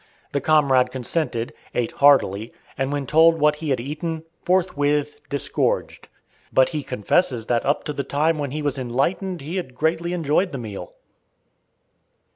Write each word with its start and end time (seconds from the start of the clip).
The 0.31 0.41
comrade 0.41 0.89
consented, 0.89 1.53
ate 1.75 1.91
heartily, 1.91 2.51
and 2.75 2.91
when 2.91 3.05
told 3.05 3.39
what 3.39 3.57
he 3.57 3.69
had 3.69 3.79
eaten, 3.79 4.23
forthwith 4.41 5.21
disgorged. 5.29 6.07
But 6.51 6.69
he 6.69 6.81
confesses 6.81 7.45
that 7.45 7.63
up 7.67 7.83
to 7.83 7.93
the 7.93 8.03
time 8.03 8.39
when 8.39 8.49
he 8.49 8.63
was 8.63 8.79
enlightened 8.79 9.41
he 9.41 9.57
had 9.57 9.75
greatly 9.75 10.13
enjoyed 10.13 10.53
the 10.53 10.57
meal. 10.57 10.91